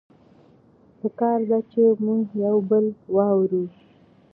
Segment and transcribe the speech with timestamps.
[0.99, 3.63] پکار ده چې مونږه يو بل واورو